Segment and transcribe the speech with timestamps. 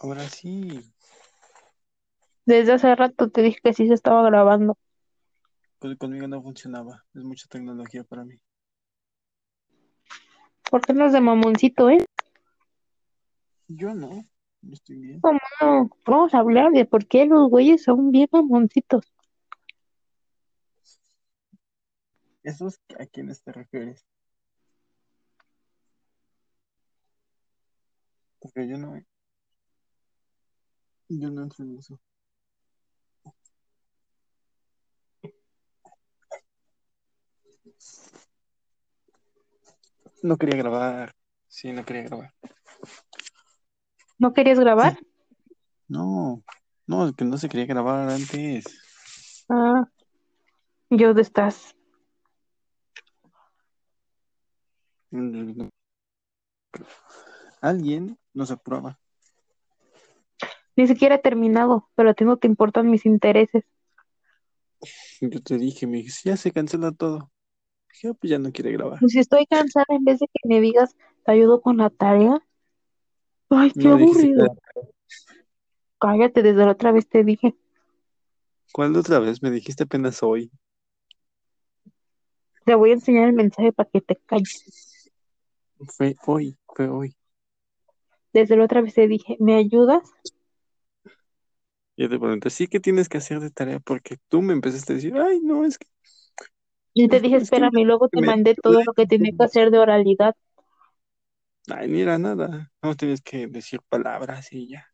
[0.00, 0.80] Ahora sí.
[2.46, 4.78] Desde hace rato te dije que sí se estaba grabando.
[5.98, 7.04] Conmigo no funcionaba.
[7.14, 8.40] Es mucha tecnología para mí.
[10.70, 12.04] ¿Por qué no es de mamoncito, eh?
[13.68, 14.24] Yo no.
[14.62, 15.20] No estoy bien.
[15.20, 15.90] ¿Cómo no?
[16.06, 19.04] Vamos a hablar de por qué los güeyes son bien mamoncitos.
[22.42, 24.06] ¿Esos a quiénes te refieres?
[28.38, 28.98] Porque yo no.
[31.12, 32.00] Yo no entro en eso.
[40.22, 41.12] No quería grabar.
[41.48, 42.32] Sí, no quería grabar.
[44.18, 45.00] ¿No querías grabar?
[45.88, 46.44] No.
[46.86, 48.64] No, es que no se quería grabar antes.
[49.48, 49.88] Ah,
[50.90, 51.74] ¿y dónde estás?
[57.60, 59.00] Alguien nos aprueba.
[60.80, 63.64] Ni siquiera he terminado, pero a ti no te importan mis intereses.
[65.20, 67.30] Yo te dije, me dijiste, ya se cancela todo.
[67.92, 68.98] Dije, "Ah, pues ya no quiere grabar.
[68.98, 72.40] Pues si estoy cansada, en vez de que me digas, te ayudo con la tarea.
[73.50, 74.56] Ay, qué No aburrido.
[76.00, 77.54] Cállate, desde la otra vez te dije.
[78.72, 79.42] ¿Cuál otra vez?
[79.42, 80.50] Me dijiste apenas hoy.
[82.64, 85.12] Te voy a enseñar el mensaje para que te calles.
[85.94, 87.14] Fue hoy, fue hoy.
[88.32, 90.10] Desde la otra vez te dije, ¿me ayudas?
[92.00, 93.78] Yo te pregunté, sí, ¿qué tienes que hacer de tarea?
[93.78, 95.86] Porque tú me empezaste a decir, ay, no, es que
[96.94, 99.44] Y te dije, es que espérame, y luego te mandé todo lo que tenía que
[99.44, 100.34] hacer de oralidad.
[101.70, 102.70] Ay, ni era nada.
[102.82, 104.86] No tienes que decir palabras y ya.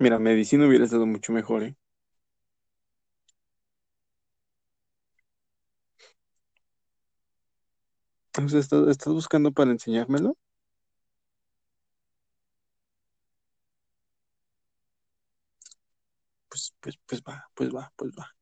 [0.00, 1.76] Mira, medicina hubiera estado mucho mejor, ¿eh?
[8.28, 10.36] Entonces, ¿estás, estás buscando para enseñármelo?
[16.86, 18.32] Pues, pues, va, pues va, pues va.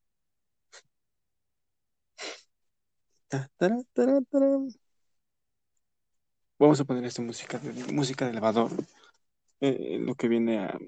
[6.59, 8.71] Vamos a poner esta música de, música de elevador.
[9.63, 10.79] eh, lo que viene a,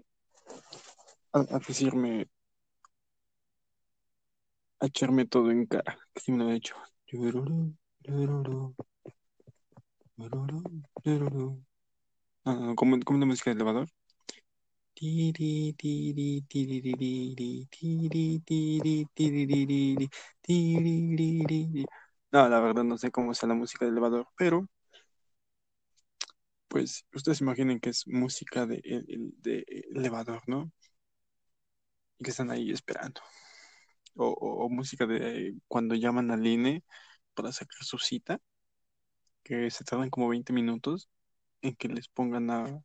[1.66, 2.28] decirme,
[4.78, 5.96] a echarme todo en cara.
[6.12, 6.76] Que sí me lo he hecho.
[12.76, 13.88] ¿cómo, cómo es la música de elevador?
[22.32, 24.68] No, la verdad no sé cómo es la música de elevador, pero
[26.68, 29.64] pues ustedes imaginen que es música de, el- de
[29.94, 30.70] elevador, ¿no?
[32.18, 33.20] Y que están ahí esperando.
[34.16, 36.84] O, o- o música de cuando llaman al INE
[37.34, 38.40] para sacar su cita,
[39.42, 41.08] que se tardan como 20 minutos
[41.62, 42.82] en que les pongan a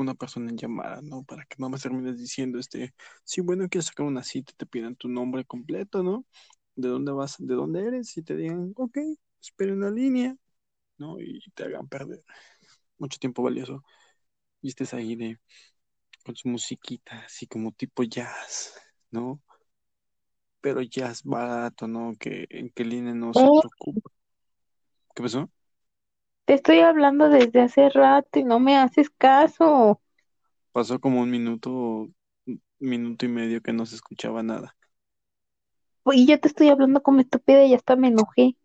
[0.00, 1.24] una persona en llamada, ¿no?
[1.24, 2.94] Para que no más termines diciendo, este,
[3.24, 6.24] sí, bueno, quiero sacar una cita te pidan tu nombre completo, ¿no?
[6.76, 8.98] De dónde vas, de dónde eres y te digan, ok,
[9.40, 10.36] espera en la línea,
[10.98, 11.20] ¿no?
[11.20, 12.24] Y te hagan perder
[12.98, 13.82] mucho tiempo valioso.
[14.62, 15.38] Y estés ahí de,
[16.24, 18.74] con su musiquita, así como tipo jazz,
[19.10, 19.42] ¿no?
[20.60, 22.14] Pero jazz barato, ¿no?
[22.18, 23.60] Que en que el INE no se Eh.
[23.60, 24.10] preocupa.
[25.14, 25.50] ¿Qué pasó?
[26.44, 30.00] Te estoy hablando desde hace rato y no me haces caso.
[30.72, 32.08] Pasó como un minuto,
[32.78, 34.76] minuto y medio que no se escuchaba nada.
[36.06, 38.56] Y yo te estoy hablando como estúpida y hasta me enojé.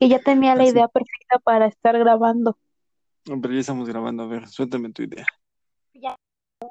[0.00, 0.72] Que ya tenía la Así.
[0.72, 2.58] idea perfecta para estar grabando.
[3.24, 5.26] Pero ya estamos grabando, a ver, suéltame tu idea.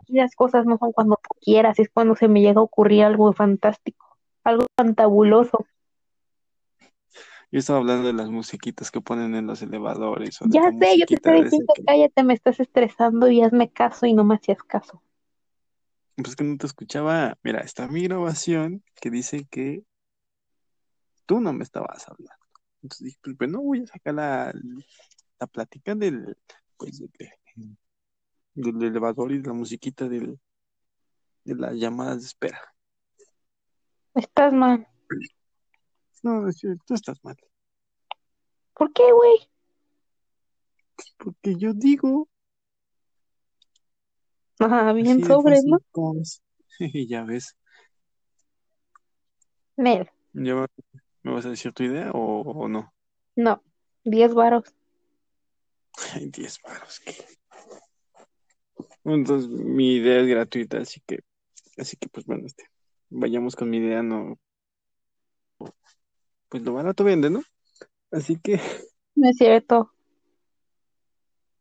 [0.07, 3.03] Y las cosas no son cuando tú quieras, es cuando se me llega a ocurrir
[3.03, 5.65] algo fantástico, algo fantabuloso.
[7.51, 11.05] Yo estaba hablando de las musiquitas que ponen en los elevadores o Ya sé, yo
[11.05, 14.63] te estoy diciendo, que, cállate, me estás estresando y hazme caso y no me hacías
[14.63, 15.01] caso.
[16.15, 17.37] pues que no te escuchaba.
[17.43, 19.83] Mira, está mi grabación que dice que
[21.25, 22.33] tú no me estabas hablando.
[22.83, 24.53] Entonces dije, pues bueno, voy a sacar la,
[25.39, 26.37] la plática del,
[26.77, 27.09] pues, de-
[27.55, 27.75] de-
[28.53, 30.39] del elevador y de la musiquita del,
[31.43, 32.61] de las llamadas de espera.
[34.15, 34.87] Estás mal.
[36.23, 36.47] No,
[36.85, 37.35] tú estás mal.
[38.73, 39.49] ¿Por qué, güey?
[41.17, 42.27] Porque yo digo,
[44.59, 45.79] Ah, bien sobre, ¿no?
[47.07, 47.57] ya ves,
[49.75, 50.67] Nel, ¿ya
[51.23, 52.93] me vas a decir tu idea o, o no?
[53.35, 53.63] no,
[54.03, 54.65] 10 varos.
[56.13, 56.99] Ay, 10 varos.
[56.99, 57.15] ¿qué?
[59.03, 61.21] Entonces, mi idea es gratuita, así que,
[61.77, 62.65] así que, pues bueno, este,
[63.09, 64.37] vayamos con mi idea, no,
[66.51, 67.41] pues lo barato vende, ¿no?
[68.11, 68.59] Así que,
[69.15, 69.93] No es cierto.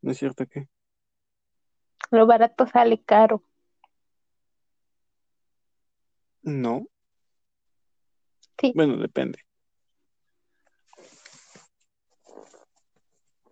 [0.03, 0.69] ¿No es cierto que?
[2.11, 3.45] Lo barato sale caro.
[6.43, 6.87] No.
[8.59, 8.73] Sí.
[8.75, 9.39] Bueno, depende.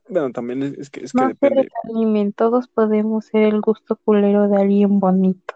[0.08, 1.68] Bueno, también es, es que, es que No se depende.
[1.84, 5.54] desanimen, todos podemos ser el gusto culero de alguien bonito.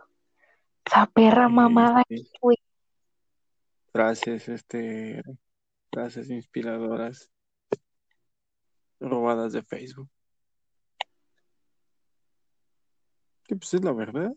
[0.84, 2.58] Esa perra mamada, sí, güey.
[3.92, 5.22] frases, este,
[5.92, 7.30] frases inspiradoras
[8.98, 10.08] robadas de Facebook.
[13.44, 14.32] Que pues es la verdad.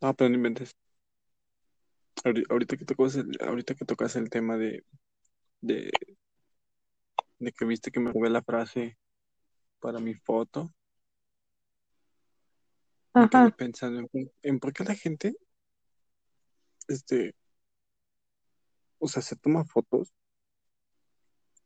[0.00, 0.74] Ah, pero no inventes.
[2.24, 4.84] Ahori- Ahorita que tocas el, ahorita que tocas el tema de,
[5.60, 5.90] de,
[7.38, 8.96] de que viste que me robé la frase
[9.80, 10.72] para mi foto,
[13.14, 13.50] me quedé Ajá.
[13.56, 14.08] pensando
[14.42, 15.36] en por qué la gente,
[16.88, 17.34] este,
[18.98, 20.14] o sea, se toma fotos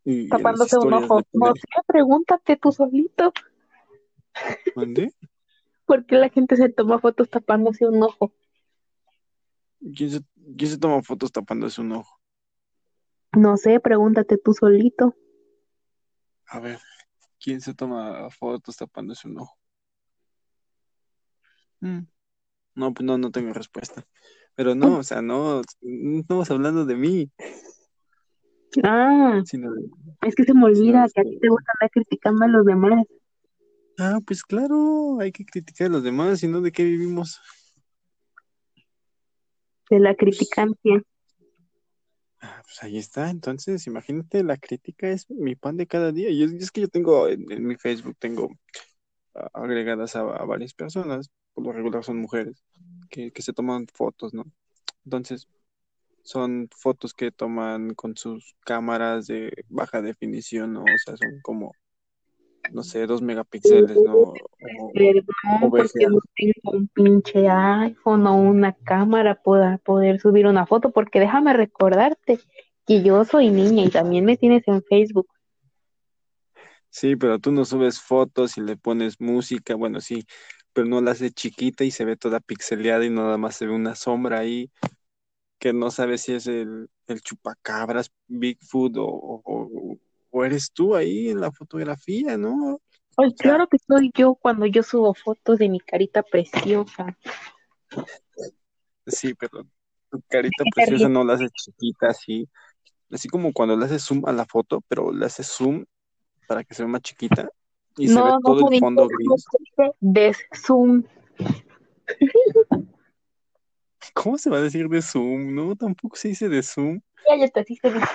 [0.04, 1.20] y Tapándose un ojo.
[1.32, 3.32] No sé, pregúntate tú solito.
[4.76, 5.14] ¿mande?
[5.84, 8.32] ¿Por qué la gente se toma fotos tapándose un ojo?
[9.94, 10.20] ¿Quién se,
[10.56, 12.20] quién se toma fotos tapándose un ojo?
[13.32, 15.16] No sé, pregúntate tú solito.
[16.46, 16.80] A ver,
[17.38, 19.56] ¿quién se toma fotos tapándose un ojo?
[21.80, 22.00] Mm,
[22.74, 24.06] No, pues no, no tengo respuesta.
[24.60, 27.30] Pero no, o sea, no, no estamos hablando de mí,
[28.82, 29.88] Ah, sino de,
[30.20, 33.06] es que se me olvida que a ti te gusta andar criticando a los demás.
[33.98, 37.40] Ah, pues claro, hay que criticar a los demás, sino de qué vivimos.
[39.88, 41.02] De la criticancia.
[42.42, 46.28] Ah, pues ahí está, entonces imagínate, la crítica es mi pan de cada día.
[46.28, 48.50] Y es, que yo tengo en, en mi Facebook, tengo
[49.34, 52.62] ah, agregadas a, a varias personas, por lo regular son mujeres,
[53.10, 54.44] que, que se toman fotos, ¿no?
[55.04, 55.48] Entonces,
[56.22, 60.82] son fotos que toman con sus cámaras de baja definición, ¿no?
[60.82, 61.72] O sea, son como,
[62.72, 64.18] no sé, dos megapíxeles, ¿no?
[64.18, 64.34] O,
[64.94, 70.46] Pero o no, porque no tengo un pinche iPhone o una cámara para poder subir
[70.46, 72.38] una foto, porque déjame recordarte
[72.86, 75.28] que yo soy niña y también me tienes en Facebook.
[76.90, 80.26] Sí, pero tú no subes fotos y le pones música, bueno, sí,
[80.72, 83.72] pero no la haces chiquita y se ve toda pixeleada y nada más se ve
[83.72, 84.70] una sombra ahí
[85.60, 89.98] que no sabes si es el, el chupacabras, Bigfoot o,
[90.30, 92.80] o, eres tú ahí en la fotografía, ¿no?
[93.16, 97.14] Ay, claro que soy yo cuando yo subo fotos de mi carita preciosa.
[99.06, 99.66] sí, pero
[100.10, 102.48] tu carita ¿Qué te preciosa no la haces chiquita así,
[103.10, 105.84] así como cuando le haces zoom a la foto, pero le haces zoom
[106.48, 107.50] para que se vea más chiquita
[107.96, 109.44] y se ve No, no todo el fondo no gris.
[109.50, 111.04] se dice deszoom.
[114.14, 115.54] ¿Cómo se va a decir de zoom?
[115.54, 117.00] No, tampoco se dice de zoom.
[117.28, 118.06] Ya, ya está, sí se dice.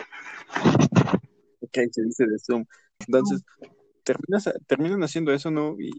[1.62, 2.66] Ok, se dice de zoom.
[3.08, 3.44] Entonces,
[4.04, 5.76] terminas, terminan haciendo eso, ¿no?
[5.80, 5.92] Y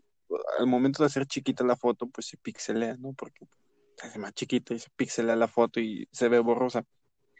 [0.58, 3.12] al momento de hacer chiquita la foto, pues se pixelea, ¿no?
[3.14, 3.46] Porque
[3.96, 6.84] se hace más chiquita y se pixelea la foto y se ve borrosa.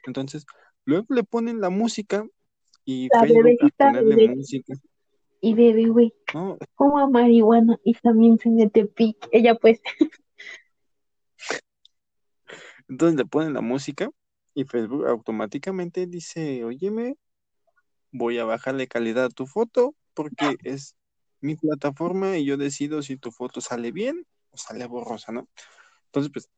[0.04, 0.46] Entonces,
[0.84, 2.26] luego le ponen la música
[2.84, 4.74] y La Facebook a ponerle música,
[5.40, 6.58] y bebé, güey, ¿no?
[6.76, 9.16] fuma marihuana y también se mete pic.
[9.32, 9.80] Ella pues,
[12.88, 14.10] Entonces le ponen la música
[14.54, 17.16] y Facebook automáticamente dice, óyeme,
[18.12, 20.94] voy a bajarle calidad a tu foto porque es
[21.40, 25.48] mi plataforma y yo decido si tu foto sale bien o sale borrosa, ¿no?
[26.06, 26.48] Entonces, pues,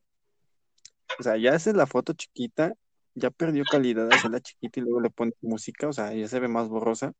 [1.19, 2.73] o sea, ya haces la foto chiquita,
[3.15, 6.47] ya perdió calidad hacerla chiquita y luego le pones música, o sea, ya se ve
[6.47, 7.13] más borrosa.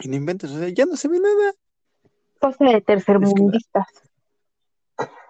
[0.00, 1.52] Y no inventes, o sea, ya no se ve nada.
[2.40, 3.86] cosa de Es que, tercermundistas.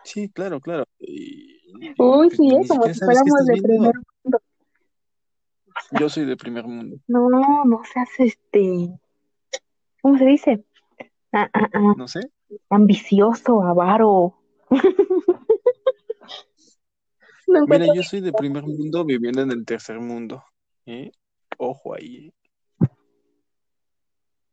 [0.05, 0.85] sí, claro, claro.
[0.99, 1.59] Y,
[1.99, 2.67] Uy, sí, ¿eh?
[2.69, 3.69] como siquiera si fuéramos de viendo.
[3.69, 4.39] primer mundo.
[5.99, 6.97] Yo soy de primer mundo.
[7.07, 7.29] No,
[7.65, 8.89] no seas este,
[10.03, 10.65] ¿cómo se dice?
[11.33, 12.21] Ah, ah, ah, No sé.
[12.71, 14.35] ambicioso, avaro.
[17.47, 20.45] Mira, yo soy de primer mundo viviendo en el tercer mundo.
[20.87, 21.11] ¿eh?
[21.57, 22.33] Ojo ahí.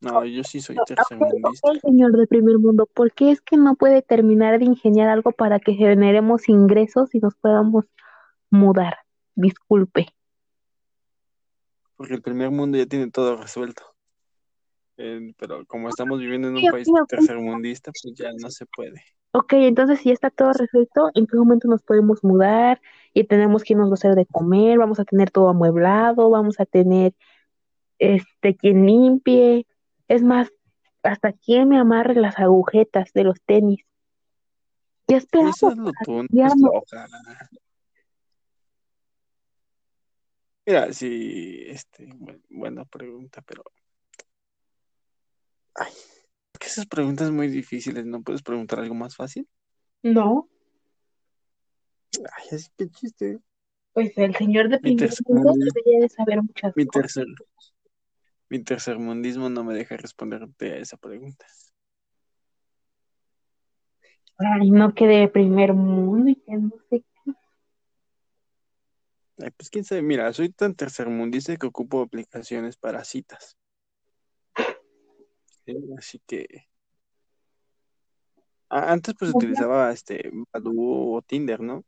[0.01, 1.49] No, yo sí soy tercermundista.
[1.49, 5.31] ok, señor de primer mundo, ¿por qué es que no puede terminar de ingeniar algo
[5.31, 7.85] para que generemos ingresos y nos podamos
[8.49, 8.97] mudar?
[9.35, 10.07] Disculpe.
[11.95, 13.83] Porque el primer mundo ya tiene todo resuelto.
[14.97, 19.01] Eh, pero como estamos viviendo en un país tercermundista, pues ya no se puede.
[19.31, 22.81] Ok, entonces si ya está todo resuelto, ¿en qué momento nos podemos mudar?
[23.13, 26.65] Y tenemos que irnos a hacer de comer, vamos a tener todo amueblado, vamos a
[26.65, 27.13] tener
[27.99, 29.67] este quien limpie.
[30.07, 30.51] Es más,
[31.03, 33.85] hasta quien me amarre las agujetas de los tenis.
[35.07, 37.07] ¿Qué esperamos Eso es lo loca.
[40.65, 43.63] Mira, sí, este, bu- buena pregunta, pero.
[45.75, 45.91] Ay,
[46.59, 49.47] que esas preguntas muy difíciles, ¿no puedes preguntar algo más fácil?
[50.01, 50.49] No,
[52.17, 53.39] Ay, así que chiste.
[53.93, 57.13] pues el señor de primer mundi- debería de saber muchas mi cosas.
[57.13, 57.27] tercer,
[58.49, 61.45] mi tercermundismo no me deja responderte a esa pregunta.
[64.37, 67.31] Ay, no que de primer mundo y que no sé qué.
[69.37, 73.57] Ay, pues quién sabe, mira, soy tan tercermundista que ocupo aplicaciones para citas.
[75.65, 75.75] ¿sí?
[75.97, 76.67] Así que
[78.69, 81.83] antes pues utilizaba este Badoo o Tinder, ¿no?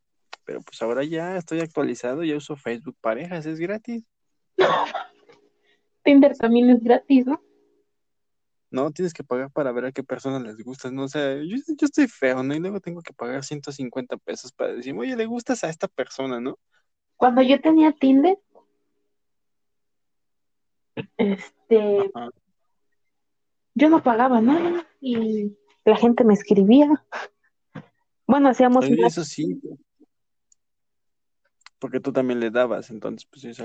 [0.46, 4.06] Pero pues ahora ya estoy actualizado, ya uso Facebook Parejas, es gratis.
[6.08, 7.42] Tinder también es gratis, ¿no?
[8.72, 11.04] No, tienes que pagar para ver a qué personas les gustas, ¿no?
[11.04, 12.56] O sea, yo, yo estoy feo, ¿no?
[12.56, 16.40] Y luego tengo que pagar 150 pesos para decir, oye, le gustas a esta persona,
[16.40, 16.58] ¿no?
[17.18, 18.40] Cuando yo tenía Tinder,
[21.18, 22.30] este, Ajá.
[23.76, 27.06] yo no pagaba nada y la gente me escribía.
[28.26, 29.60] Bueno, hacíamos Oye, eso sí,
[31.80, 33.60] porque tú también le dabas, entonces pues ellos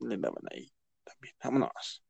[0.00, 0.68] le daban ahí
[1.42, 2.02] vámonos.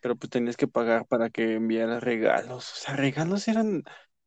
[0.00, 3.82] Pero pues tenías que pagar para que enviara regalos, o sea, regalos eran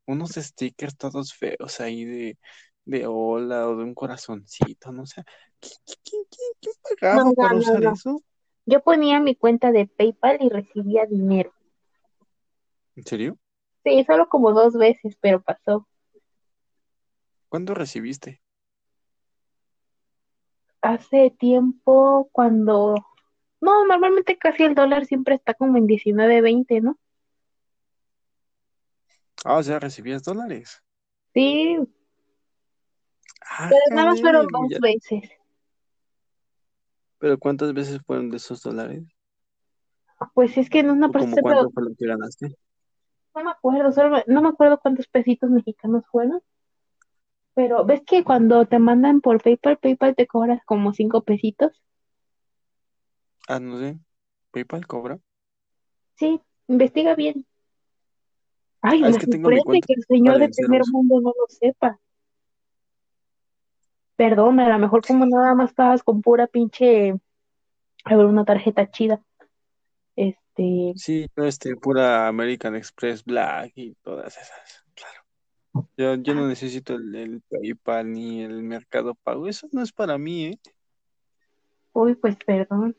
[0.06, 2.38] unos stickers todos feos ahí de,
[2.86, 5.24] de hola o de un corazoncito, no sé.
[5.60, 7.94] ¿Quién, quién, quién- quién pagaba No, no, para usar no.
[7.94, 8.22] eso?
[8.66, 11.54] Yo ponía mi cuenta de PayPal y recibía dinero.
[12.96, 13.38] ¿En serio?
[13.84, 15.88] Sí, solo como dos veces, pero pasó.
[17.50, 18.42] ¿Cuándo recibiste?
[20.82, 22.96] Hace tiempo cuando...
[23.60, 26.98] No, normalmente casi el dólar siempre está como en 19, 20, ¿no?
[29.46, 30.84] Ah, o sea, recibías dólares.
[31.36, 31.78] Sí,
[33.50, 35.30] Ah, pero nada más fueron dos ya- veces.
[37.20, 39.04] Pero ¿cuántas veces fueron de esos dólares?
[40.34, 42.58] Pues es que en una ¿O como parte cuánto fue lo que ganaste?
[43.36, 46.42] no me acuerdo, solo no me acuerdo cuántos pesitos mexicanos fueron,
[47.56, 51.82] pero ves que cuando te mandan por PayPal, PayPal te cobras como cinco pesitos.
[53.48, 54.00] Ah, no sé.
[54.52, 55.20] ¿PayPal cobra?
[56.16, 57.46] Sí, investiga bien.
[58.82, 60.90] Ay, Ah, me es que tengo mi cuenta que el señor de primer ceros.
[60.90, 62.00] mundo no lo sepa.
[64.16, 67.16] Perdón, a lo mejor como nada más pagas con pura pinche,
[68.06, 69.22] a ver, una tarjeta chida.
[70.16, 74.86] Este, Sí, este, pura American Express Black y todas esas.
[74.94, 75.90] Claro.
[75.98, 79.48] Yo, yo no necesito el, el PayPal ni el Mercado Pago.
[79.48, 80.60] Eso no es para mí, ¿eh?
[81.92, 82.96] uy, pues perdón.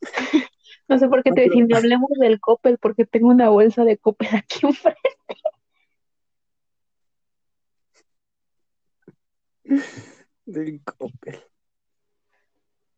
[0.88, 3.98] No sé por qué te decía, no hablemos del Coppel porque tengo una bolsa de
[3.98, 5.00] Coppel aquí enfrente.
[10.44, 11.40] Del Coppel.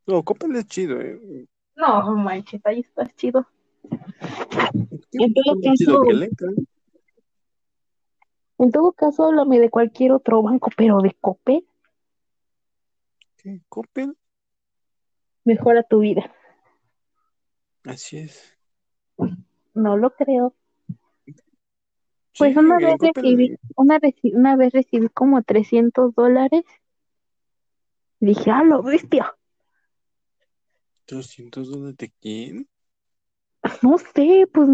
[0.06, 1.46] No, Coppel es chido, ¿eh?
[1.76, 3.46] No, manches, ahí está chido.
[5.10, 6.48] ¿Qué En todo caso, Electra?
[8.58, 11.64] en todo caso, háblame de cualquier otro banco, pero de Coppel
[13.36, 13.62] ¿Qué?
[13.68, 14.16] ¿Coppel?
[15.44, 16.30] mejora tu vida.
[17.88, 18.56] Así es.
[19.74, 20.54] No lo creo.
[22.36, 26.64] Pues Sí, una vez recibí, una, reci- una vez recibí como 300 dólares.
[28.20, 29.34] Dije, ah, lo bestia.
[31.06, 32.68] 300 dólares de quién?
[33.82, 34.68] No sé, pues.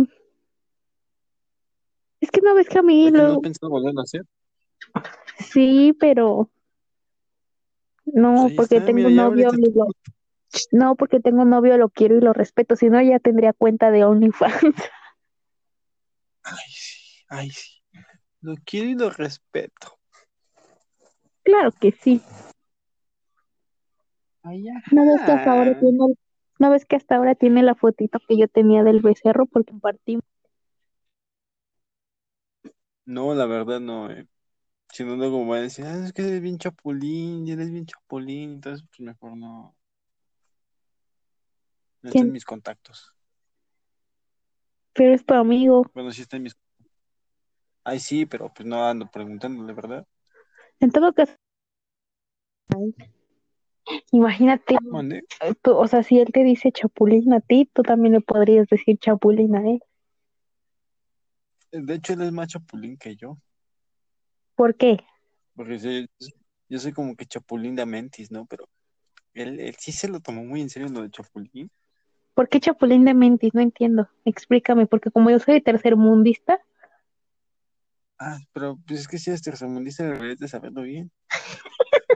[2.21, 3.41] Es que no ves que a mí ¿Es que no lo.
[3.41, 4.23] pensado volverlo a hacer?
[5.39, 6.51] Sí, pero.
[8.07, 9.51] No, Pues porque tengo mira, un novio.
[10.73, 12.77] No, porque tengo un novio, lo quiero y lo respeto.
[12.77, 14.75] Si no, ya tendría cuenta de OnlyFans.
[16.43, 17.81] Ay, sí, ay, sí.
[18.41, 19.99] Lo quiero y lo respeto.
[21.43, 22.23] Claro que sí.
[24.43, 26.19] Ay, ¿No ves que hasta ahora tiene el-
[26.59, 30.25] ¿No ves que hasta ahora tiene la fotito que yo tenía del becerro porque compartimos?
[33.07, 34.27] No, la verdad no, eh.
[34.93, 37.87] Si no, luego me van a decir, ah, es que eres bien chapulín, eres bien
[37.87, 39.77] chapulín, entonces pues mejor no.
[42.05, 43.15] No en mis contactos.
[44.93, 45.91] Pero es tu amigo.
[45.95, 46.57] Bueno, sí está en mis.
[47.83, 50.07] Ay, sí, pero pues no ando preguntándole, ¿verdad?
[50.81, 51.35] En todo caso,
[54.13, 55.25] imagínate, Mande.
[55.63, 58.99] tú, o sea, si él te dice chapulín a ti, tú también le podrías decir
[58.99, 59.83] chapulín a él.
[61.73, 63.39] De hecho, él es más chapulín que yo.
[64.57, 64.99] ¿Por qué?
[65.55, 66.07] Porque sí,
[66.69, 68.47] yo soy como que chapulín de mentis, ¿no?
[68.47, 68.69] Pero
[69.35, 71.71] él, él sí se lo tomó muy en serio lo de chapulín.
[72.35, 73.55] ¿Por qué chapulín de mentis?
[73.55, 74.09] No entiendo.
[74.25, 76.61] Explícame, porque como yo soy tercermundista,
[78.19, 81.11] Ah, pero pues es que si eres tercermundista deberías de saberlo bien.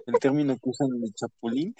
[0.07, 1.75] El término que usan de chapulín.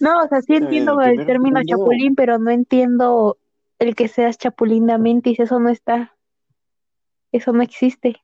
[0.00, 3.38] No, o sea, sí entiendo El término mundo, chapulín, pero no entiendo
[3.78, 6.16] el que seas chapulín de mentis, eso no está,
[7.30, 8.16] eso no existe.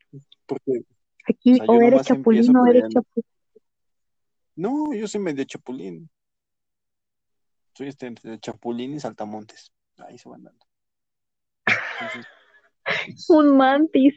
[0.46, 0.84] porque, o
[1.28, 3.24] Aquí sea, o yo eres chapulín o eres chapulín.
[4.56, 6.10] No, yo soy medio chapulín.
[7.74, 9.72] Soy este entre chapulín y saltamontes.
[9.98, 10.64] Ahí se van dando.
[12.00, 12.26] Entonces,
[13.28, 14.14] Un mantis,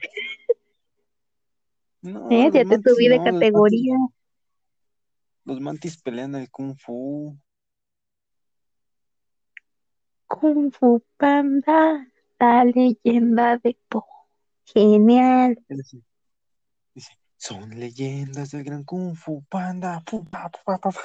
[2.01, 2.49] no, ¿eh?
[2.53, 3.95] Ya te mantis subí de no, los mantis, categoría.
[5.45, 7.37] los mantis pelean el kung fu.
[10.27, 12.07] Kung Fu Panda,
[12.39, 14.05] la leyenda de Po.
[14.65, 15.55] Genial.
[15.69, 16.01] Dice,
[16.93, 17.11] dice,
[17.45, 20.01] son leyendas del gran kung fu panda.
[20.07, 21.01] Fu, pa, pa, pa, pa".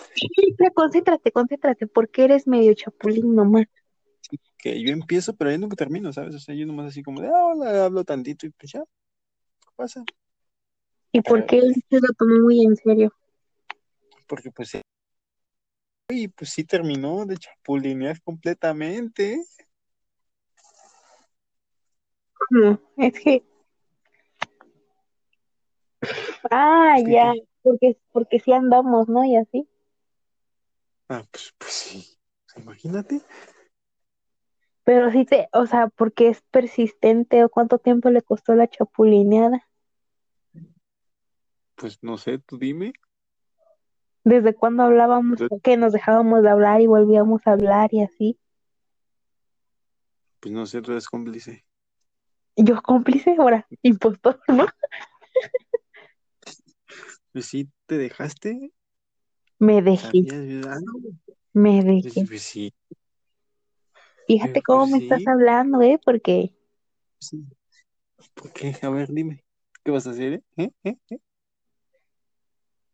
[0.58, 3.66] Ya, concéntrate, concéntrate, porque eres medio chapulín nomás.
[4.56, 6.34] Que yo empiezo, pero yo nunca termino, ¿sabes?
[6.34, 9.68] O sea, yo nomás así como de, ah, hola, hablo tantito y pues ya, ¿qué
[9.76, 10.04] pasa?
[11.12, 13.12] ¿Y por qué él se lo tomó muy en serio?
[14.30, 14.80] porque pues, sí,
[16.08, 19.44] y pues sí terminó de chapulinear completamente.
[22.50, 23.44] No, es que,
[26.50, 29.24] ah, ya, porque, porque sí andamos, ¿no?
[29.24, 29.68] Y así.
[31.08, 32.18] Ah, pues, pues sí,
[32.56, 33.20] imagínate.
[34.84, 39.66] Pero sí te, o sea, porque es persistente o cuánto tiempo le costó la chapulineada.
[41.76, 42.92] Pues no sé, tú dime.
[44.24, 45.40] ¿Desde cuándo hablábamos?
[45.62, 48.38] Que nos dejábamos de hablar y volvíamos a hablar y así?
[50.40, 51.64] Pues no sé, tú eres cómplice.
[52.56, 54.66] Yo cómplice ahora, impostor, ¿no?
[57.32, 58.72] Pues sí, te dejaste,
[59.60, 60.26] Me dejé,
[61.52, 62.28] me pues, dejé.
[62.28, 62.72] pues sí,
[64.26, 66.00] Fíjate pues, cómo pues me estás hablando, ¿eh?
[66.02, 66.54] Porque,
[67.20, 67.44] sí.
[68.34, 68.74] ¿Por qué?
[68.82, 69.44] A ver, dime,
[69.84, 70.42] ¿qué vas a hacer, eh?
[70.58, 70.72] ¿Eh?
[70.84, 70.96] ¿Eh?
[71.10, 71.18] ¿Eh?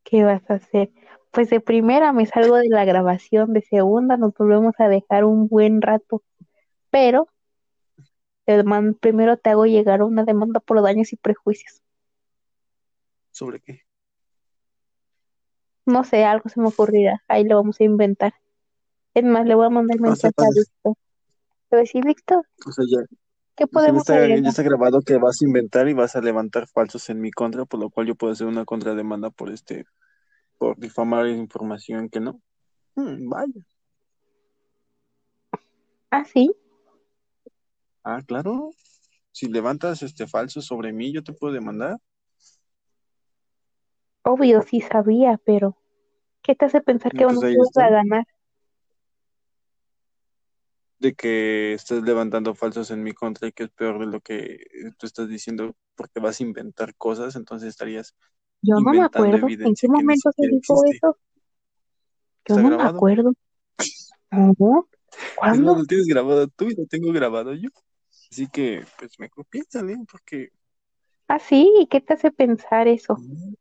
[0.04, 0.90] ¿qué vas a hacer?
[1.32, 5.48] Pues de primera me salgo de la grabación, de segunda nos volvemos a dejar un
[5.48, 6.22] buen rato,
[6.90, 7.28] pero
[8.46, 11.82] te man- primero te hago llegar una demanda por daños y prejuicios.
[13.30, 13.85] ¿Sobre qué?
[15.86, 18.34] No sé, algo se me ocurrirá, ahí lo vamos a inventar.
[19.14, 20.94] Es más, le voy a mandar O sea, mensaje a Víctor.
[21.70, 23.06] Le voy a decir, Víctor, o sea, ya,
[23.54, 26.66] ¿qué ya podemos está, ya está grabado que vas a inventar y vas a levantar
[26.66, 29.86] falsos en mi contra, por lo cual yo puedo hacer una contrademanda por este,
[30.58, 32.42] por difamar información que no.
[32.94, 33.66] Hmm, vaya.
[36.10, 36.50] Ah, sí,
[38.08, 38.70] Ah, claro.
[39.32, 41.96] Si levantas este falso sobre mí, yo te puedo demandar.
[44.26, 45.76] Obvio, sí sabía, pero
[46.42, 48.24] ¿qué te hace pensar que No, pues no ahí vas a ganar?
[50.98, 54.58] De que estás levantando falsos en mi contra y que es peor de lo que
[54.98, 58.14] tú estás diciendo porque vas a inventar cosas, entonces estarías
[58.62, 59.46] Yo no me acuerdo.
[59.46, 60.96] ¿En qué momento se dijo existe.
[60.96, 61.18] eso?
[62.48, 63.32] Yo no me acuerdo.
[64.58, 64.88] ¿No?
[65.22, 65.76] Es más, ¿Cuándo?
[65.76, 67.68] lo tienes grabado tú y lo tengo grabado yo.
[68.30, 70.50] Así que, pues, me piénsale, porque
[71.28, 73.18] Ah, sí, ¿y qué te hace pensar eso?
[73.18, 73.54] mm,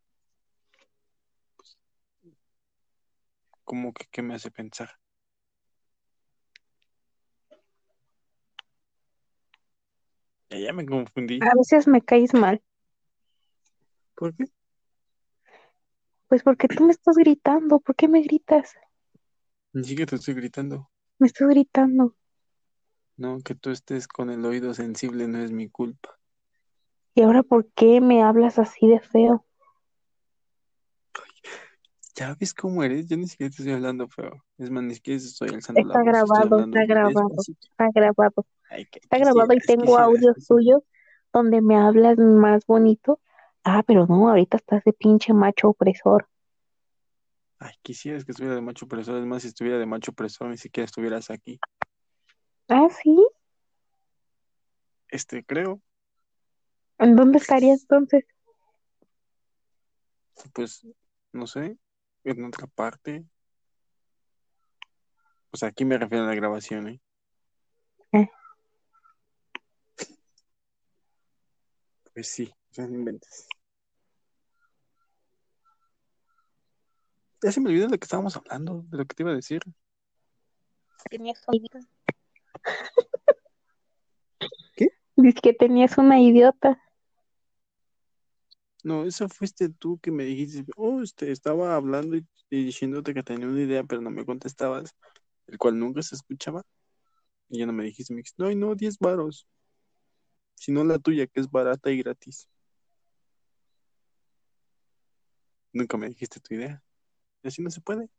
[3.66, 4.90] como que, ¿qué me hace pensar?
[10.50, 11.40] Ya, ya me confundí.
[11.42, 12.62] A veces me caes mal.
[14.16, 14.46] ¿Por qué?
[16.28, 17.80] Pues porque tú me estás gritando.
[17.80, 18.74] ¿Por qué me gritas?
[19.74, 20.90] Ni siquiera te estoy gritando.
[21.20, 22.16] Me estás gritando.
[23.18, 26.18] No, que tú estés con el oído sensible no es mi culpa.
[27.14, 29.46] ¿Y ahora por qué me hablas así de feo?
[32.16, 34.32] Ya ves cómo eres, yo ni siquiera te estoy hablando feo.
[34.58, 37.68] Es más, ni siquiera estoy alzando la Está voz, grabado, está grabado, despacito.
[37.68, 38.46] está grabado.
[38.70, 40.82] Ay, que Está grabado y tengo audios tuyos
[41.34, 43.20] donde me hablas más bonito.
[43.66, 46.30] Ah, pero no, ahorita estás de pinche macho opresor.
[47.60, 49.18] Ay, quisieras que estuviera de macho opresor.
[49.18, 51.60] Es más, si estuviera de macho opresor, ni siquiera estuvieras aquí.
[52.70, 53.28] Ah, sí.
[55.10, 55.82] Este, creo,
[56.98, 58.26] ¿En dónde estarías entonces?
[60.54, 60.88] pues,
[61.34, 61.78] no sé,
[62.26, 63.24] en otra parte.
[65.52, 67.02] O sea, aquí me refiero a la grabación, ¿eh?
[68.12, 68.30] Eh.
[72.14, 73.48] Pues sí, o sea, no inventes.
[77.42, 79.36] Ya se me olvidó de lo que estábamos hablando, de lo que te iba a
[79.36, 79.62] decir.
[81.10, 81.80] Tenías una idiota.
[84.76, 84.88] ¿Qué?
[85.16, 86.82] Dice que tenías una idiota.
[88.86, 93.48] No, esa fuiste tú que me dijiste, oh, te estaba hablando y, diciéndote que tenía
[93.48, 94.96] una idea, pero no me contestabas,
[95.48, 96.64] el cual nunca se escuchaba.
[97.50, 99.48] Y ya no me dijiste, me dijiste, no, no, 10 varos.
[100.56, 102.48] Sino la tuya, que es barata y gratis.
[105.74, 106.84] Nunca me dijiste tu idea.
[107.44, 108.10] Y así no se puede.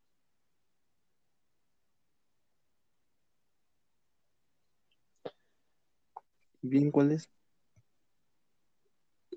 [6.60, 7.30] Bien, ¿cuál es?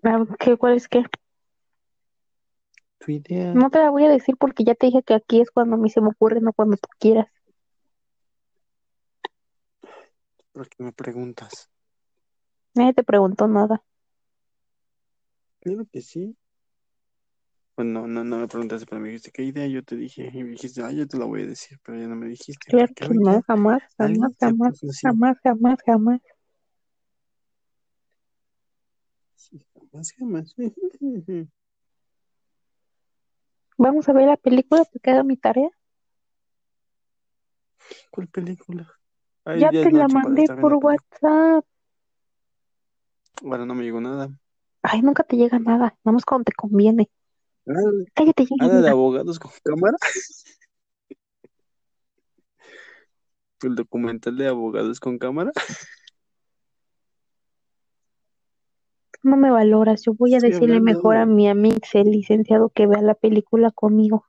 [0.03, 1.03] Ah, ¿Qué, cuál es qué?
[2.99, 3.53] Tu idea.
[3.53, 5.79] No te la voy a decir porque ya te dije que aquí es cuando a
[5.79, 7.27] mí se me ocurre, no cuando tú quieras.
[10.51, 11.69] ¿Por qué me preguntas?
[12.75, 13.83] Nadie te preguntó nada.
[15.61, 16.35] Claro que sí.
[17.75, 20.29] Bueno, no, no, no me preguntaste, pero me dijiste qué idea yo te dije.
[20.33, 22.69] Y me dijiste, ah, yo te la voy a decir, pero ya no me dijiste.
[22.69, 26.21] Claro que no, jamás, jamás, jamás, jamás, jamás, jamás.
[33.77, 35.69] Vamos a ver la película porque haga mi tarea.
[38.11, 38.87] ¿Cuál película?
[39.45, 40.75] Ay, Ya ya te la mandé por.
[40.75, 41.65] WhatsApp.
[43.41, 44.29] Bueno, no me llegó nada.
[44.81, 47.09] Ay, nunca te llega nada, nada más cuando te conviene.
[47.65, 48.91] Nada, Cállate ya, nada de Yadira.
[48.91, 49.97] abogados con cámara.
[53.61, 55.51] El documental de abogados con cámara.
[59.29, 60.03] No me valoras.
[60.03, 60.81] Yo voy a Estoy decirle hablando.
[60.81, 64.25] mejor a mi amix, el licenciado, que vea la película conmigo.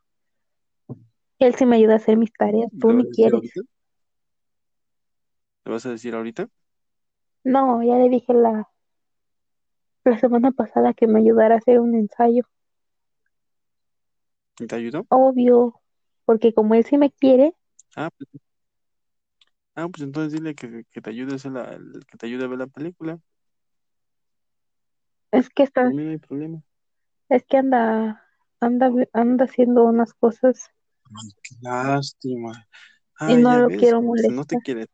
[1.41, 2.71] Él sí me ayuda a hacer mis tareas.
[2.79, 3.35] Tú ¿Le ni vas a decir quieres.
[3.35, 3.61] ahorita?
[5.65, 6.49] ¿Le vas a decir ahorita?
[7.45, 8.71] No, ya le dije la,
[10.05, 12.43] la semana pasada que me ayudara a hacer un ensayo.
[14.59, 15.07] ¿Y ¿Te ayudó?
[15.09, 15.75] Obvio,
[16.25, 17.55] porque como él sí me quiere,
[17.97, 18.29] Ah, pues,
[19.75, 22.49] ah, pues entonces dile que, que te ayude a hacer la, que te ayude a
[22.49, 23.19] ver la película.
[25.33, 26.63] Es que está, Por mí no hay problema.
[27.31, 28.27] es que anda,
[28.61, 30.71] anda, anda haciendo unas cosas
[31.05, 32.67] Ay, qué lástima.
[33.27, 34.61] y no lo ves, quiero no te molestar.
[34.61, 34.87] quiere.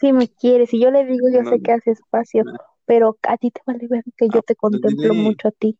[0.00, 2.58] Sí me quiere, si yo le digo, yo No, sé que hace espacio, no.
[2.86, 5.14] pero a ti te vale ver que yo Ah, te pues contemplo dile.
[5.14, 5.78] mucho a ti.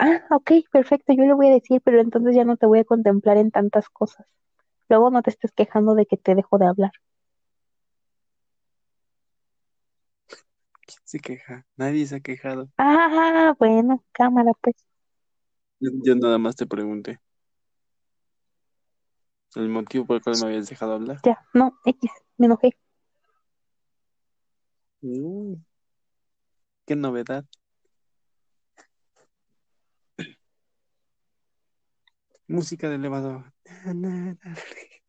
[0.00, 2.84] Ah, ok, perfecto, yo le voy a decir, pero entonces ya no te voy a
[2.84, 4.26] contemplar en tantas cosas.
[4.88, 6.92] Luego no te estés quejando de que te dejo de hablar.
[10.86, 11.66] ¿Quién se queja?
[11.76, 12.68] Nadie se ha quejado.
[12.78, 14.76] Ah, bueno, cámara, pues.
[15.80, 17.20] Yo, yo nada más te pregunté
[19.56, 21.18] el motivo por el cual me habías dejado hablar.
[21.24, 22.76] Ya, no, X, me enojé.
[25.02, 25.54] Mm,
[26.86, 27.44] qué novedad.
[32.46, 33.52] Música de elevador.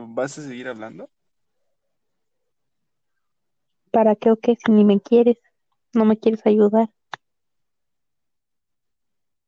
[0.00, 1.10] ¿Vas a seguir hablando?
[3.90, 4.56] ¿Para qué o qué?
[4.56, 5.38] Si ni me quieres,
[5.94, 6.90] no me quieres ayudar.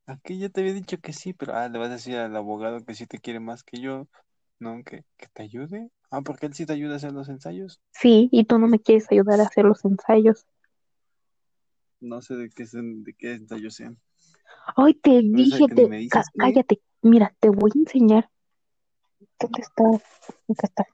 [0.05, 2.83] Aquí ya te había dicho que sí, pero ah, le vas a decir al abogado
[2.85, 4.07] que sí te quiere más que yo,
[4.59, 4.83] ¿no?
[4.83, 5.89] Que, que te ayude.
[6.09, 7.81] Ah, porque él sí te ayuda a hacer los ensayos.
[7.91, 10.45] Sí, y tú no me quieres ayudar a hacer los ensayos.
[11.99, 13.99] No sé de qué, de qué ensayos sean.
[14.75, 16.39] Ay, te dije, te, me dices ca- qué.
[16.39, 16.81] cállate.
[17.01, 18.29] Mira, te voy a enseñar.
[19.39, 19.83] ¿Dónde está?
[19.85, 20.85] Acá está.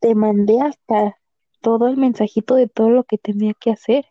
[0.00, 1.16] Te mandé hasta
[1.60, 4.06] todo el mensajito de todo lo que tenía que hacer.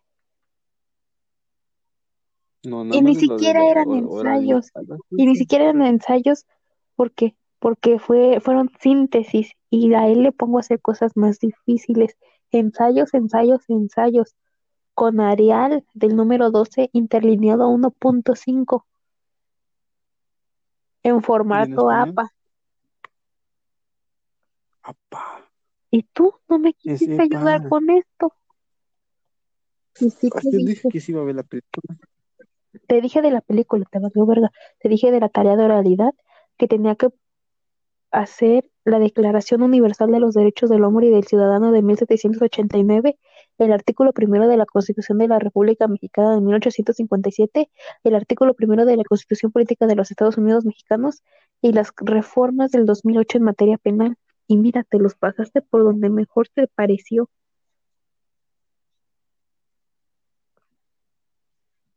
[2.63, 4.72] No, Y ni siquiera eran ensayos.
[5.12, 6.46] Y ni siquiera eran ensayos.
[6.96, 7.36] ¿Por qué?
[7.60, 9.52] Porque fue, fueron síntesis.
[9.70, 12.17] Y a él le pongo a hacer cosas más difíciles.
[12.52, 14.36] Ensayos, ensayos, ensayos.
[14.94, 18.84] Con Arial del número 12 interlineado 1.5
[21.04, 21.89] en ¿Y en formato?
[21.89, 22.32] APA.
[24.84, 25.50] Apá,
[25.89, 28.34] Y tú no me quisiste ayudar con esto.
[30.00, 31.98] Y sí te dije, que sí iba a ver la película.
[32.88, 34.52] te dije de la película, te valió verga.
[34.80, 36.13] Te dije de la tarea de oralidad
[36.58, 37.10] que tenía que
[38.12, 43.17] hacer la Declaración Universal de los Derechos del Hombre y del Ciudadano de 1789,
[43.58, 47.70] el artículo primero de la Constitución de la República Mexicana de 1857,
[48.04, 51.24] el artículo primero de la Constitución Política de los Estados Unidos Mexicanos
[51.62, 54.17] y las reformas del 2008 en materia penal.
[54.52, 57.30] Y mira, te los pasaste por donde mejor te pareció.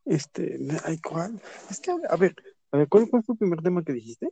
[0.04, 1.42] Este, ay, ¿cuál?
[1.68, 2.36] Es que, a ver,
[2.70, 4.28] a ver, ¿cuál fue el primer tema que dijiste?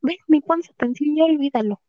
[0.00, 1.80] Ven, ni pones atención, ya olvídalo.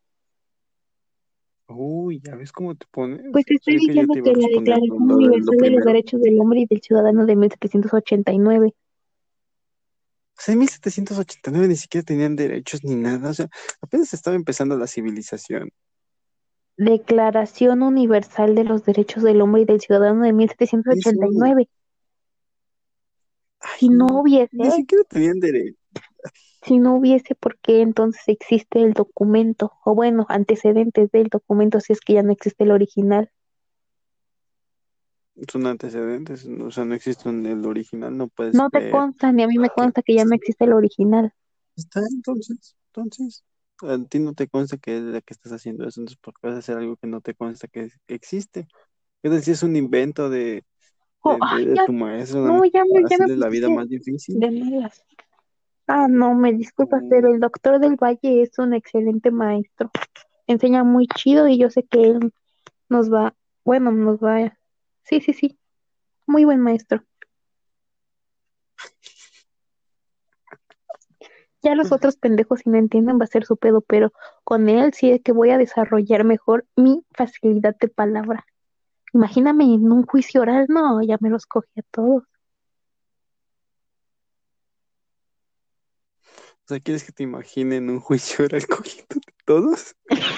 [1.70, 3.20] Uy, ya ves cómo te pones.
[3.32, 5.86] Pues te estoy que diciendo que la Declaración Universal de los.
[5.86, 8.76] Derechos del Hombre y del Ciudadano de 1789
[10.38, 13.30] O sea, en 1789 ni siquiera tenían derechos ni nada.
[13.30, 13.48] O sea,
[13.82, 15.70] apenas estaba empezando la civilización.
[16.78, 21.70] Declaración Universal de los Derechos del Hombre y del Ciudadano de Eso, 1789.
[23.60, 25.78] ay, Si no ni hubiese, siquiera tenían derecho.
[26.64, 29.74] si no hubiese, ¿por qué entonces existe el documento?
[29.86, 33.30] O bueno, antecedentes del documento si es que ya no existe el original.
[35.52, 39.34] Son antecedentes, o sea, no existe un- el original, no puedes No te ver consta,
[39.34, 41.34] ni a mí me que consta que ya no existe el original.
[41.76, 43.44] está entonces, entonces.
[43.82, 46.48] A ti no te consta que es la que estás haciendo eso, entonces ¿por qué
[46.48, 48.68] vas a hacer algo que no te consta que, existe?
[49.24, 50.66] ¿Qué tal si es un invento de,
[51.24, 53.18] Oh, de, de- ay, de ya, tu maestro nada no, más ya me, para ya
[53.20, 54.46] me hacerle la vida más difícil?
[54.46, 55.04] de malas.
[55.88, 59.92] Ah, no, me disculpas, pero el doctor del Valle es un excelente maestro.
[60.48, 62.34] Enseña muy chido y yo sé que él
[62.90, 64.58] nos va, bueno, nos va,
[65.04, 65.60] sí, sí, sí,
[66.26, 67.04] muy buen maestro.
[71.64, 74.12] Ya los otros pendejos si no entienden va a ser su pedo, pero
[74.44, 78.46] con él sí es que voy a desarrollar mejor mi facilidad de palabra.
[79.14, 82.24] Imagíname en un juicio oral, no, ya me los cogí a todos.
[86.66, 89.96] O sea, ¿quieres que te imaginen un juicio oral cogiendo de todos?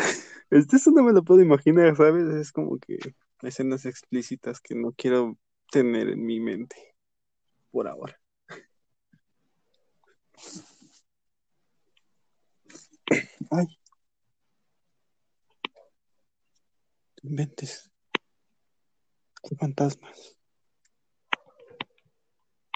[0.50, 2.26] Este eso no me lo puedo imaginar, ¿sabes?
[2.34, 2.98] Es como que
[3.42, 5.38] escenas explícitas que no quiero
[5.70, 6.76] tener en mi mente
[7.70, 8.18] por ahora.
[13.50, 13.66] Ay,
[17.22, 17.90] inventes.
[19.58, 20.36] Fantasmas.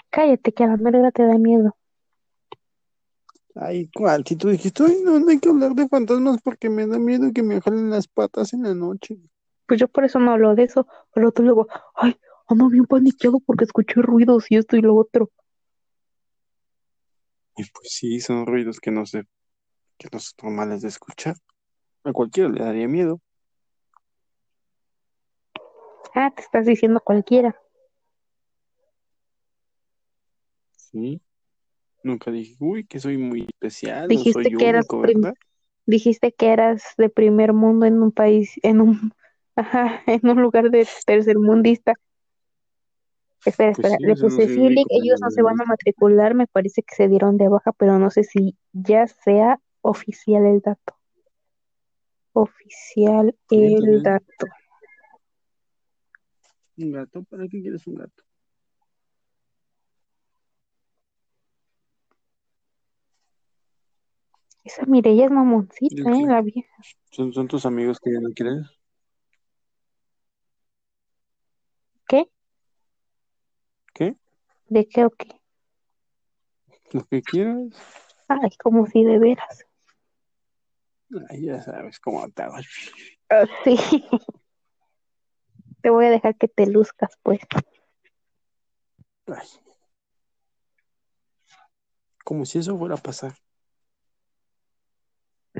[0.09, 1.75] Cállate, que a la verga te da miedo.
[3.55, 4.25] Ay, ¿cuál?
[4.25, 7.31] Si tú dijiste, ay, no, no hay que hablar de fantasmas porque me da miedo
[7.33, 9.17] que me jalen las patas en la noche.
[9.65, 10.87] Pues yo por eso no hablo de eso.
[11.13, 15.31] Pero otro luego, ay, ando bien paniqueado porque escuché ruidos y esto y lo otro.
[17.55, 19.23] Y pues sí, son ruidos que no sé,
[19.97, 21.35] que no son normales de escuchar.
[22.03, 23.21] A cualquiera le daría miedo.
[26.13, 27.59] Ah, te estás diciendo cualquiera.
[30.75, 31.21] Sí.
[32.05, 35.35] Nunca dije, uy, que soy muy especial Dijiste soy que eras único, prim- ¿verdad?
[35.87, 39.11] dijiste que eras de primer mundo en un país, en un,
[39.55, 41.93] ajá, en un lugar de tercermundista.
[43.43, 46.45] Espera, Pues espera, sí, le no puse pero ellos no se van a matricular, me
[46.45, 50.95] parece que se dieron de baja, pero no sé si ya sea oficial el dato.
[52.33, 54.45] Oficial el dato.
[56.77, 57.23] ¿Un gato?
[57.23, 58.23] ¿Para qué quieres un gato?
[64.65, 66.25] Esa Mireya es mamoncita, ¿El ¿eh?
[66.25, 66.75] La vieja.
[67.11, 68.63] ¿Son, son tus amigos que ya no quieren?
[72.07, 72.31] ¿Qué?
[73.93, 74.15] ¿Qué?
[74.67, 75.39] ¿De qué o qué?
[76.91, 77.67] Lo que quieras.
[78.27, 79.65] Ay, como si de veras.
[81.29, 82.55] Ay, ya sabes cómo te hago.
[83.29, 83.77] Ah, sí.
[85.83, 87.41] Te voy a dejar que te luzcas, pues.
[89.27, 89.47] Ay.
[92.23, 93.35] Como si eso fuera a pasar.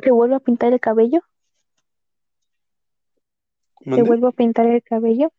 [0.02, 1.22] ¿Te vuelvo a pintar el cabello?
[3.84, 5.32] ¿Te vuelvo a pintar el cabello?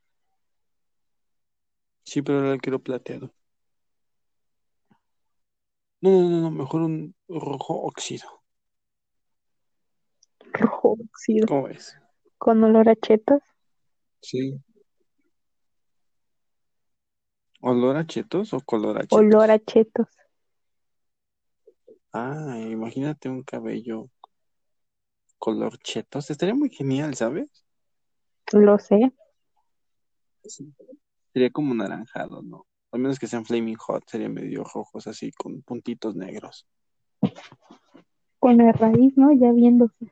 [2.04, 3.32] Sí, pero ahora quiero plateado.
[6.00, 8.28] No, no, no, no, mejor un rojo óxido.
[10.52, 11.46] Rojo óxido.
[11.48, 11.96] ¿Cómo ves?
[12.38, 13.42] Con olor a chetos.
[14.22, 14.62] Sí.
[17.60, 19.18] ¿Olor a chetos o color a chetos?
[19.18, 20.06] Olor a chetos.
[22.12, 24.08] Ah, imagínate un cabello
[25.46, 26.28] color chetos.
[26.28, 27.64] Estaría muy genial, ¿sabes?
[28.50, 29.12] Lo sé.
[30.42, 30.74] Sí.
[31.32, 32.66] Sería como naranjado, ¿no?
[32.90, 36.66] Al menos que sean flaming hot, serían medio rojos así, con puntitos negros.
[38.40, 39.32] Con la raíz, ¿no?
[39.34, 40.10] Ya viéndose.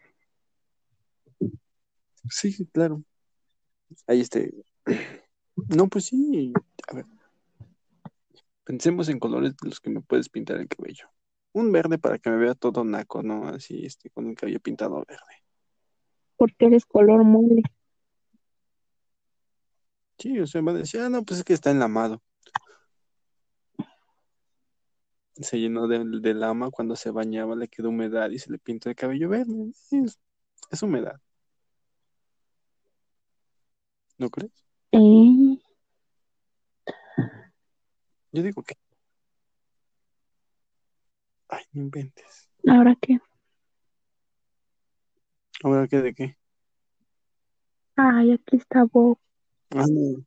[2.31, 3.03] Sí, sí, claro.
[4.07, 4.55] Ahí este.
[5.68, 6.53] No, pues sí.
[6.88, 7.07] A ver.
[8.64, 11.09] Pensemos en colores de los que me puedes pintar el cabello.
[11.55, 13.49] Un verde para que me vea todo naco, ¿no?
[13.49, 15.43] Así, este, con el cabello pintado verde.
[16.37, 17.62] Porque eres color mole.
[20.19, 22.23] Sí, o sea, va a decir, ah, no, pues es que está enlamado.
[25.37, 28.90] Se llenó de, de lama cuando se bañaba, le quedó humedad y se le pintó
[28.90, 29.73] el cabello verde.
[29.90, 30.21] Es,
[30.71, 31.21] es humedad.
[34.19, 34.53] ¿No crees?
[34.93, 35.59] Eh,
[38.35, 38.75] Yo digo que.
[41.48, 42.48] Ay, no inventes.
[42.66, 43.18] ¿Ahora qué?
[45.62, 46.37] ¿Ahora qué de qué?
[47.96, 49.18] Ay, aquí está Bob.
[49.70, 50.24] Ah, no.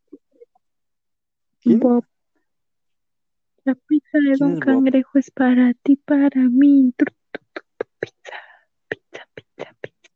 [1.62, 1.80] ¿Quién?
[1.80, 2.06] Bob.
[3.66, 4.66] La pizza de ¿Quién Don es Bob?
[4.66, 6.94] Cangrejo es para ti, para mí.
[8.00, 8.40] Pizza,
[8.88, 10.12] pizza, pizza, pizza.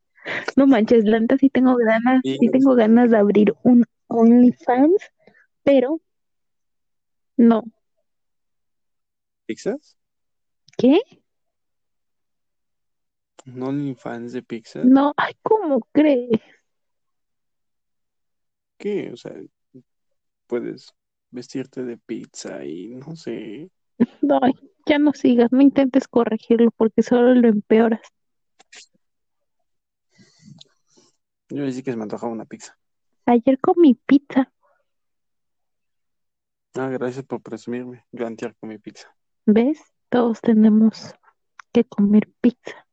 [0.55, 5.11] No manches, la neta sí tengo ganas, Y sí tengo ganas de abrir un OnlyFans,
[5.63, 5.99] pero
[7.37, 7.63] no.
[9.45, 9.97] ¿Pizzas?
[10.81, 10.99] ¿Qué?
[13.45, 14.83] ¿Un OnlyFans de pizzas?
[14.83, 16.41] No, ay, ¿cómo crees?
[18.79, 19.11] ¿Qué?
[19.13, 19.31] O sea,
[20.47, 20.91] puedes
[21.29, 23.69] vestirte de pizza y no sé.
[23.99, 24.53] Ay,
[24.87, 28.01] ya no sigas, no intentes corregirlo porque solo lo empeoras.
[31.49, 32.75] Yo decía que se me antojaba una pizza.
[33.27, 34.51] Ayer comí pizza,
[36.73, 38.03] Ah, gracias por presumirme.
[38.11, 39.15] Yo antier comí pizza.
[39.45, 39.79] ¿ves?
[40.12, 41.15] Todos tenemos
[41.71, 42.86] que comer pizza.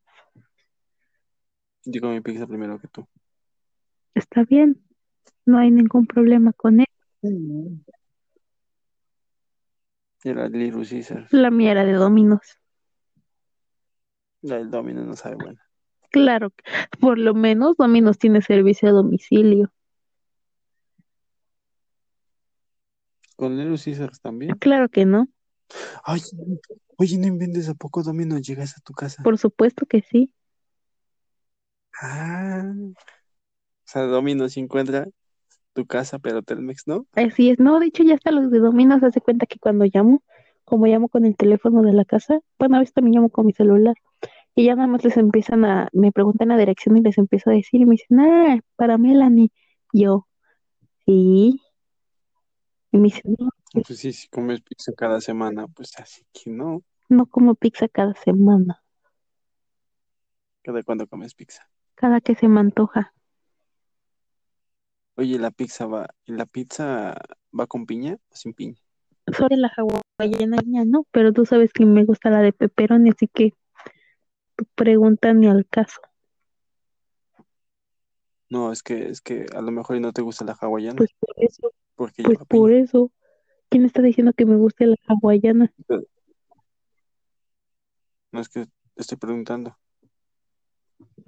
[1.84, 3.08] Yo comí pizza primero que tú.
[4.14, 4.80] Está bien,
[5.44, 6.86] no hay ningún problema con él.
[10.22, 11.26] La Little Caesar.
[11.32, 12.60] La mía era de Domino's.
[14.42, 15.60] La del Domino no sabe buena.
[16.12, 16.52] Claro,
[17.00, 19.72] por lo menos Domino's tiene servicio a domicilio.
[23.34, 24.56] Con Little Caesars también.
[24.58, 25.26] Claro que no,
[26.04, 26.20] Ay,
[26.96, 29.22] oye, no inventes a poco Domino llegas a tu casa.
[29.22, 30.32] por supuesto que sí.
[32.00, 32.72] Ah.
[32.76, 35.08] O sea, Domino se encuentra
[35.72, 37.06] tu casa, pero Telmex no.
[37.14, 40.22] Así es, no, de hecho ya hasta los de Domino's hace cuenta que cuando llamo,
[40.64, 43.52] como llamo con el teléfono de la casa, bueno, a veces también llamo con mi
[43.52, 43.94] celular,
[44.54, 47.54] y ya nada más les empiezan a, me preguntan la dirección y les empiezo a
[47.54, 49.50] decir, y me dicen, ah, para Melanie,
[49.92, 50.26] yo,
[51.06, 51.62] sí,
[52.92, 56.82] y me dicen, no, Pues sí, si comes pizza cada semana, pues así que no.
[57.10, 58.82] no como pizza cada semana,
[60.62, 61.68] ¿Cada cuándo comes pizza?
[61.96, 63.12] cada que se me antoja,
[65.16, 67.14] Oye, la pizza va, ¿y la pizza
[67.58, 68.80] va con piña o sin piña?
[69.36, 73.54] sobre la hawaiana, no, pero tú sabes que me gusta la de pepperoni, así que
[74.56, 76.00] tu pregunta ni al caso,
[78.50, 81.34] No, es que, es que a lo mejor no te gusta la hawaiana, pues por
[81.38, 82.72] eso, porque pues por piña.
[82.72, 83.12] eso,
[83.68, 85.72] ¿quién está diciendo que me guste la hawaiana?
[88.32, 89.76] No es que estoy preguntando.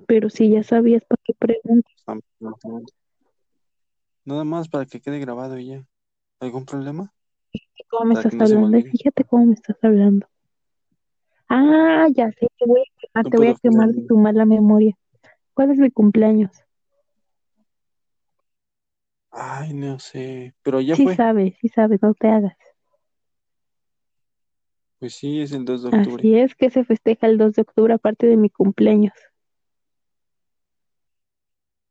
[0.07, 1.93] Pero si ya sabías para qué preguntas,
[2.39, 2.93] preguntando.
[4.25, 5.87] Nada más para que quede grabado y ya.
[6.41, 7.13] ¿Algún problema?
[7.89, 8.89] ¿cómo me Para estás no hablando?
[8.91, 10.27] Fíjate cómo me estás hablando.
[11.49, 14.45] Ah, ya sé, te voy a quemar, No te voy a quemar de tu mala
[14.45, 14.97] memoria.
[15.55, 16.51] ¿Cuál es mi cumpleaños?
[19.31, 20.55] Ay, no sé.
[20.63, 21.17] Pero ya Sí fue.
[21.17, 22.57] sabes, sí sabes, no te hagas.
[24.99, 26.15] Pues sí, es el 2 de octubre.
[26.21, 29.15] Así es que se festeja el 2 de octubre aparte de mi cumpleaños.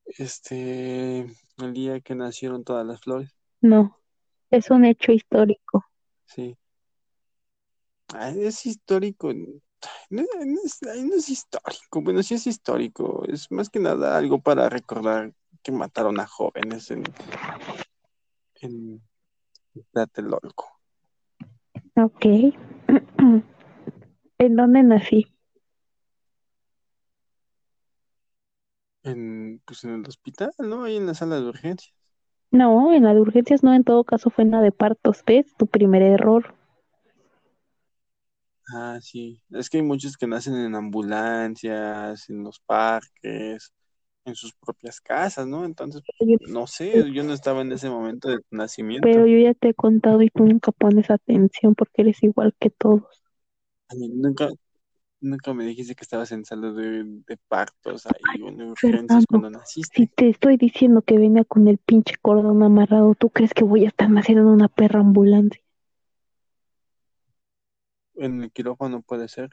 [0.06, 3.36] Este, el día que nacieron todas las flores.
[3.62, 3.98] No,
[4.52, 5.86] es un hecho histórico.
[6.26, 6.58] Sí.
[8.14, 9.32] Ay, es histórico.
[9.34, 9.54] No,
[10.10, 12.02] no es, no es histórico.
[12.02, 13.24] Bueno, sí es histórico.
[13.28, 17.04] Es más que nada algo para recordar que mataron a jóvenes en,
[18.62, 19.02] en
[19.92, 20.80] Tlatelolco.
[21.96, 22.26] Ok.
[24.38, 25.28] ¿En dónde nací?
[29.04, 30.84] En, pues en el hospital, ¿no?
[30.84, 31.94] Ahí en la sala de urgencias.
[32.52, 35.54] No, en la de urgencias no, en todo caso fue en la de partos, ¿ves?
[35.58, 36.56] Tu primer error.
[38.74, 39.42] Ah, sí.
[39.52, 43.74] Es que hay muchos que nacen en ambulancias, en los parques,
[44.30, 45.66] en sus propias casas, ¿no?
[45.66, 46.04] Entonces,
[46.48, 49.10] no sé, yo no estaba en ese momento de tu nacimiento.
[49.10, 52.70] pero yo ya te he contado y tú nunca pones atención porque eres igual que
[52.70, 53.24] todos.
[53.90, 54.50] Ay, nunca,
[55.22, 59.50] nunca me dijiste que estabas en sala de, de partos ahí o en urgencias cuando
[59.52, 60.06] Si naciste.
[60.08, 63.90] te estoy diciendo que venía con el pinche cordón amarrado, ¿tú crees que voy a
[63.90, 65.62] estar naciendo en una perra ambulancia?
[68.18, 69.50] En el quirófano puede ser.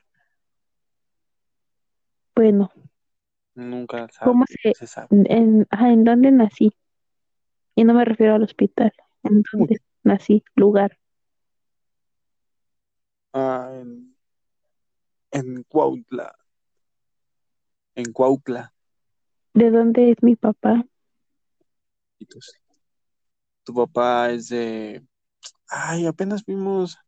[2.37, 2.71] Bueno,
[3.57, 5.11] Nunca ¿cómo sabe, se, se sabe.
[5.11, 6.71] en, ajá, ¿en dónde nací?
[7.77, 8.93] Y no me refiero al hospital.
[9.23, 10.43] ¿En ¿Cómo dónde nací?
[10.57, 10.99] Lugar.
[13.33, 14.17] Ah, en,
[15.31, 16.35] en Cuautla.
[17.97, 18.73] En Cuautla.
[19.55, 20.85] ¿De dónde es mi papá?
[22.19, 22.59] Pitos.
[23.65, 25.05] Tu papá es de...
[25.69, 26.99] Ay, apenas vimos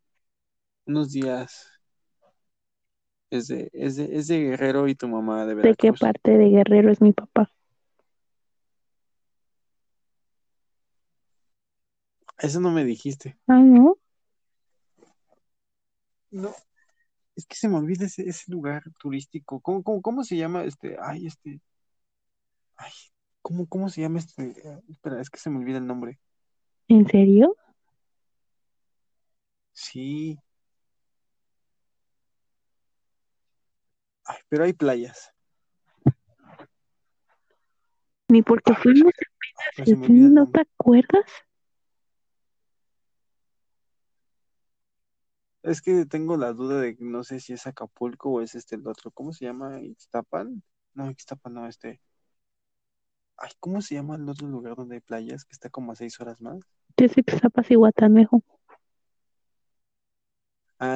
[0.86, 1.77] unos días.
[3.30, 6.00] Es de, es de, es de Guerrero y tu mamá de ¿De qué Veracruz.
[6.00, 7.50] parte de Guerrero es mi papá?
[12.38, 13.36] Eso no me dijiste.
[13.48, 13.98] Ah, ¿no?
[16.30, 16.54] No,
[17.36, 19.60] es que se me olvida ese, ese lugar turístico.
[19.60, 20.96] ¿Cómo, cómo, cómo se llama este?
[21.00, 21.60] Ay, este.
[22.76, 22.92] Ay,
[23.42, 24.42] ¿cómo, cómo se llama este?
[24.50, 26.18] Eh, Espera, es que se me olvida el nombre.
[26.88, 27.56] ¿En serio?
[29.72, 30.38] Sí.
[34.28, 35.32] Ay, pero hay playas.
[38.28, 39.12] Ni porque fuimos
[39.78, 41.24] olvida el ¿no te acuerdas?
[45.62, 48.76] Es que tengo la duda de que no sé si es Acapulco o es este
[48.76, 49.10] el otro.
[49.10, 49.80] ¿Cómo se llama?
[49.80, 50.62] ¿Ixtapan?
[50.92, 52.00] No, Ixtapan no, este.
[53.38, 56.20] Ay, ¿cómo se llama el otro lugar donde hay playas que está como a seis
[56.20, 56.58] horas más?
[56.98, 58.42] Yo soy Zapas y Guatanejo.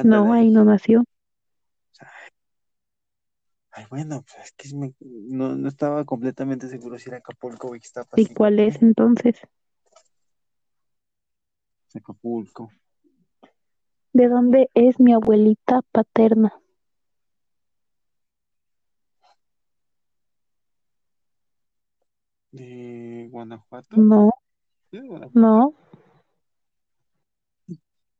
[0.03, 0.51] No, ahí ahí.
[0.51, 1.03] no nació.
[1.99, 2.29] Ay,
[3.89, 8.19] bueno, pues es que me- no, no estaba completamente seguro si era Acapulco o Ixtapa,
[8.19, 9.35] ¿Y cuál es entonces?
[11.95, 12.69] Acapulco.
[14.13, 16.53] ¿De dónde es mi abuelita paterna?
[22.51, 23.97] ¿De Guanajuato?
[23.97, 24.29] No,
[24.91, 25.39] ¿Sí, de Guanajuato?
[25.39, 25.73] no,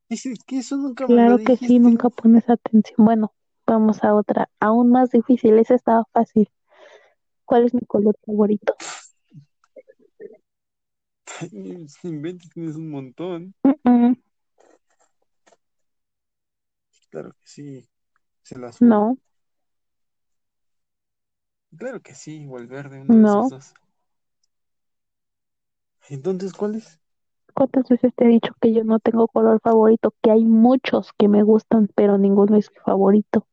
[0.09, 2.95] Dices que eso nunca me lo claro que sí, nunca pones atención.
[2.97, 3.33] Bueno,
[3.67, 6.49] vamos a otra, aún más difícil, esa estaba fácil.
[7.45, 8.75] ¿Cuál es mi color favorito?
[12.03, 13.53] Inventes, tienes un montón.
[17.09, 17.89] Claro que sí.
[18.43, 18.87] Es el azul.
[18.87, 19.17] no,
[21.77, 23.39] Claro que sí, o el verde, uno de no.
[23.39, 23.73] esos dos.
[26.09, 27.01] Entonces, ¿cuál es?
[27.55, 30.13] ¿Cuántas veces te he dicho que yo no tengo color favorito?
[30.21, 33.47] Que hay muchos que me gustan, pero ninguno es mi favorito.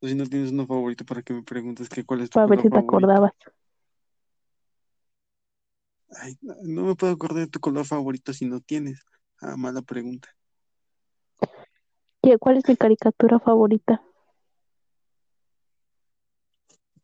[0.00, 2.58] Si no tienes uno favorito, ¿para qué me preguntas que cuál es tu Para ver
[2.58, 2.88] color si te favorito?
[2.88, 3.32] acordabas.
[6.20, 9.04] Ay, no, no me puedo acordar de tu color favorito si no tienes.
[9.40, 10.28] Ah, mala pregunta.
[12.22, 14.02] ¿Qué- ¿Cuál es mi caricatura favorita?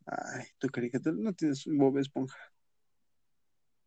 [0.06, 2.36] Ay, tu caricatura no tienes un Bob Esponja.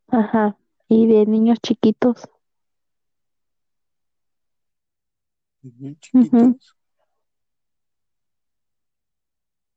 [0.08, 0.56] Ajá.
[0.88, 2.28] ¿Y de niños chiquitos?
[5.62, 6.28] ¿De niños Ujú.
[6.30, 6.76] chiquitos?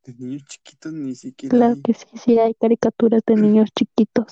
[0.09, 1.81] De niños chiquitos ni siquiera Claro hay.
[1.83, 4.25] que sí, sí hay caricaturas de niños chiquitos.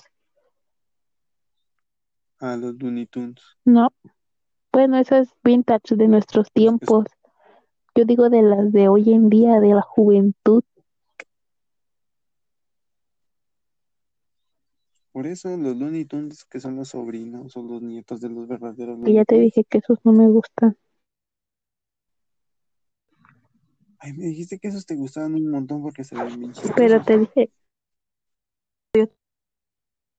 [2.39, 3.43] Ah, los Looney Tunes.
[3.63, 3.93] No.
[4.71, 7.05] Bueno, eso es vintage de nuestros tiempos.
[7.95, 10.63] Yo digo de las de hoy en día, de la juventud.
[15.11, 18.99] Por eso los Looney Tunes que son los sobrinos o los nietos de los verdaderos
[19.05, 20.78] Y ya te dije que esos no me gustan.
[23.99, 27.05] Ay, me dijiste que esos te gustaban un montón porque se ven bien Pero chistosos.
[27.05, 27.51] te dije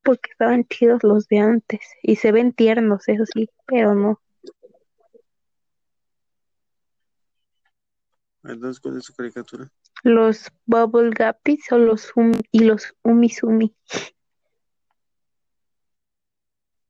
[0.09, 1.81] porque estaban chidos los de antes.
[2.03, 4.19] Y se ven tiernos, eso sí, pero no.
[8.43, 9.71] Entonces, ¿cuál es su caricatura?
[10.03, 13.77] Los Bubble Guppies o los um, y los Umisumi.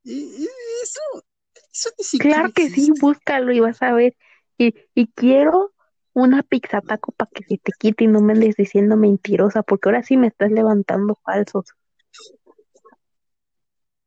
[0.05, 0.47] Y,
[0.85, 1.01] eso,
[1.73, 4.17] eso ni siquiera Claro que sí, búscalo y vas a ver.
[4.59, 5.73] Y, y quiero
[6.23, 9.89] una pizza taco para que se te quite y no me andes diciendo mentirosa, porque
[9.89, 11.67] ahora sí me estás levantando falsos.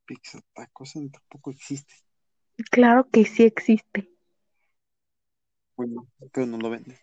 [0.06, 1.96] Pizza tacos tampoco existe.
[2.72, 4.10] Claro que sí existe.
[5.76, 6.98] Bueno, pero no lo venden.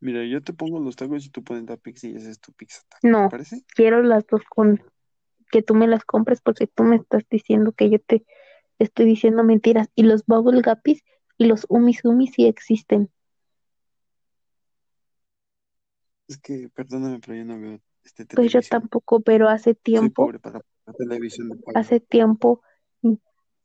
[0.00, 2.52] Mira, yo te pongo los tacos y tú pones la pizza y esa es tu
[2.52, 3.12] pizza taco.
[3.12, 3.64] ¿Te No, parece?
[3.74, 4.82] quiero las dos con
[5.50, 8.24] que tú me las compres porque tú me estás diciendo que yo te
[8.78, 9.88] estoy diciendo mentiras.
[9.94, 11.02] Y los Bubble Guppies
[11.38, 13.10] y los Umisumi sí existen.
[16.28, 20.26] Es que, perdóname, pero yo no veo este Pues yo tampoco, pero hace Soy tiempo,
[20.26, 22.62] pobre para la televisión de hace tiempo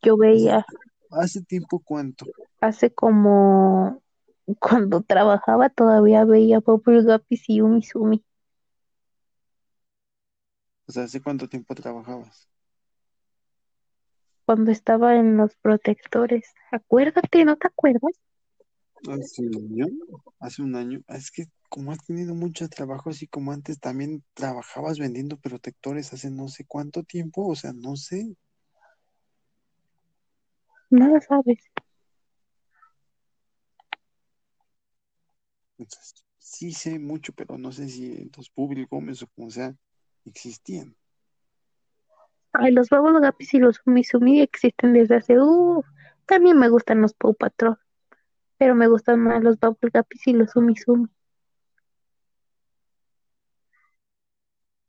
[0.02, 0.66] yo veía,
[1.12, 2.26] ¿hace tiempo cuánto?
[2.62, 4.02] hace como
[4.60, 8.24] cuando trabajaba todavía veía Bubble Guppies y Umisumi.
[10.88, 12.49] O sea, ¿hace cuánto tiempo trabajabas?
[14.50, 16.56] Cuando estaba en los protectores.
[16.72, 18.20] Acuérdate, ¿no te acuerdas?
[19.08, 19.86] Hace un año.
[20.40, 21.02] Hace un año.
[21.08, 26.32] Es que como has tenido mucho trabajo, así como antes también trabajabas vendiendo protectores hace
[26.32, 28.36] no sé cuánto tiempo, o sea, no sé.
[30.90, 31.60] Nada sabes.
[35.78, 39.76] Entonces, sí sé mucho, pero no sé si los Publi Gómez o como sea,
[40.26, 40.96] existían.
[42.54, 45.84] Ay, los Bubble Guppies y los Umisumi existen desde hace, uh,
[46.26, 47.78] también me gustan los Paw Patrol,
[48.58, 51.08] pero me gustan más los Bubble Guppies y los Umisumi.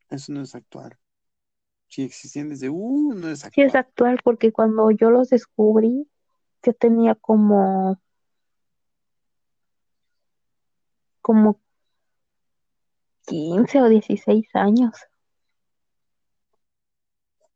[0.09, 0.97] Eso no es actual.
[1.87, 3.75] Si existían desde, uh, no es Sí es actual.
[3.75, 6.09] actual porque cuando yo los descubrí,
[6.63, 8.01] yo tenía como,
[11.21, 11.59] como
[13.25, 14.91] 15 o 16 años.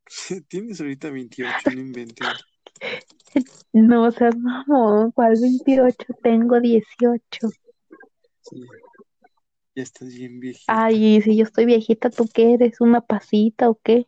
[0.47, 2.28] Tienes ahorita 28, no inventes.
[3.74, 5.97] No, o sea, no, ¿cuál 28?
[6.22, 7.49] Tengo 18.
[8.41, 8.64] Sí,
[9.76, 10.86] ya estás bien viejita.
[10.86, 12.80] Ay, si yo estoy viejita, ¿tú qué eres?
[12.80, 14.08] ¿Una pasita o qué?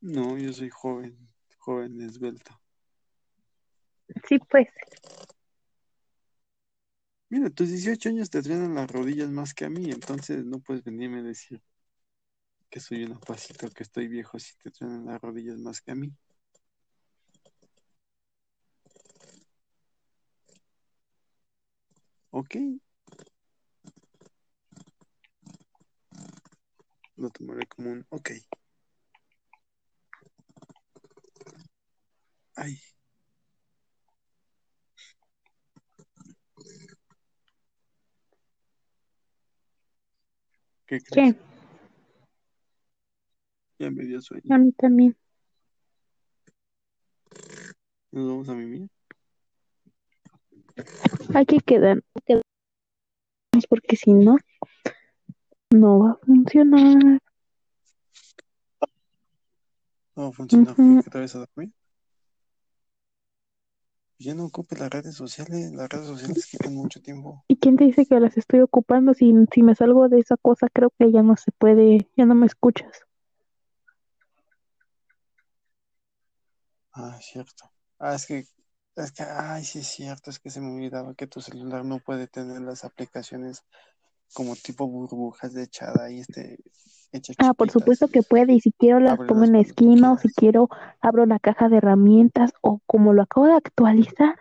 [0.00, 1.16] No, yo soy joven,
[1.58, 2.58] joven esbelto.
[4.26, 4.68] Sí, pues,
[7.30, 10.82] Mira, tus 18 años te truenan las rodillas más que a mí, entonces no puedes
[10.82, 11.62] venirme a decir
[12.70, 15.94] que soy un opacito, que estoy viejo si te truenan las rodillas más que a
[15.94, 16.12] mí.
[22.30, 22.56] Ok.
[27.16, 28.06] Lo tomaré como un.
[32.54, 32.80] Ay.
[40.86, 41.00] ¿Qué?
[43.78, 44.42] Ya me dio sueño.
[44.50, 45.16] A mí también.
[48.10, 48.88] Nos vamos a mimir.
[51.34, 52.44] Hay que quedar, quedarnos
[53.68, 54.36] porque si no,
[55.70, 57.20] no va a funcionar.
[60.16, 61.72] No funciona porque te vas a dormir.
[64.18, 65.70] Ya no ocupes las redes sociales.
[65.72, 67.44] Las redes sociales quitan mucho tiempo.
[67.46, 69.14] ¿Y quién te dice que las estoy ocupando?
[69.14, 72.34] Si, si me salgo de esa cosa, creo que ya no se puede, ya no
[72.34, 73.07] me escuchas.
[76.98, 77.70] Ah, es cierto.
[77.98, 78.44] Ah, es que,
[78.96, 82.00] es que, ay, sí es cierto, es que se me olvidaba que tu celular no
[82.00, 83.62] puede tener las aplicaciones
[84.34, 86.58] como tipo burbujas de echada y este,
[87.38, 90.28] Ah, por supuesto que puede, y si quiero las pongo en la esquina, o si
[90.28, 90.68] quiero
[91.00, 94.36] abro la caja de herramientas, o como lo acabo de actualizar,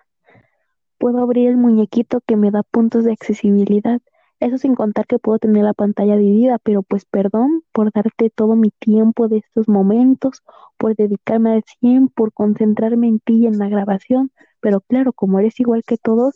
[0.97, 4.01] puedo abrir el muñequito que me da puntos de accesibilidad.
[4.39, 8.55] Eso sin contar que puedo tener la pantalla dividida, pero pues perdón por darte todo
[8.55, 10.43] mi tiempo de estos momentos,
[10.77, 15.39] por dedicarme al 100, por concentrarme en ti y en la grabación, pero claro, como
[15.39, 16.35] eres igual que todos,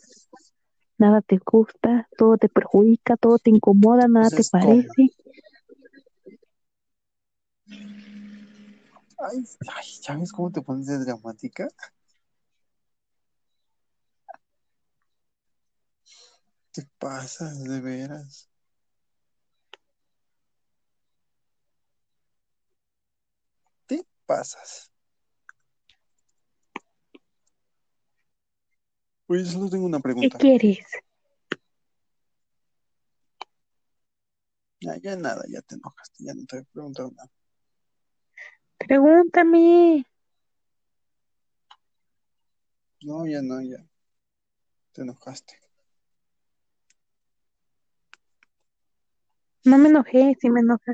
[0.98, 5.10] nada te gusta, todo te perjudica, todo te incomoda, nada te parece.
[9.24, 11.68] Ay, ay, ¿ya ves cómo te pones de dramática?
[16.72, 18.48] Te pasas, de veras.
[23.86, 24.90] Te pasas.
[29.26, 30.38] Oye, solo tengo una ¿Qué pregunta.
[30.38, 30.78] quieres?
[34.80, 37.30] Ya, ya nada, ya te enojaste, ya no te voy a preguntar nada.
[38.78, 40.04] Pregúntame.
[43.02, 43.84] No, ya no, ya.
[44.92, 45.58] Te enojaste.
[49.64, 50.92] No me enojé, sí me enoja.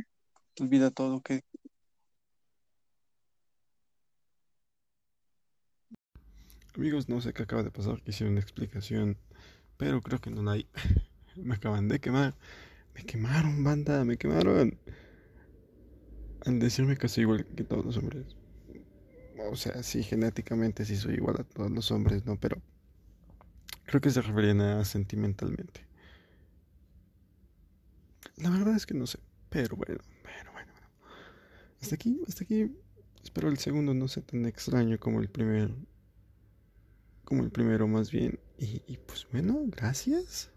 [0.54, 1.42] Te olvida todo que...
[6.76, 9.16] Amigos, no sé qué acaba de pasar, quisiera una explicación,
[9.78, 10.68] pero creo que no la hay.
[11.36, 12.34] Me acaban de quemar.
[12.94, 14.76] Me quemaron, banda, me quemaron.
[16.44, 18.36] Al decirme que soy igual que todos los hombres.
[19.50, 22.36] O sea, sí, genéticamente sí soy igual a todos los hombres, ¿no?
[22.40, 22.60] Pero
[23.86, 25.87] creo que se referían a sentimentalmente.
[28.40, 29.18] La verdad es que no sé.
[29.50, 30.88] Pero bueno, bueno, bueno, bueno.
[31.80, 32.70] Hasta aquí, hasta aquí.
[33.22, 35.74] Espero el segundo no sea tan extraño como el primero.
[37.24, 38.38] Como el primero más bien.
[38.58, 40.50] Y, y pues bueno, gracias.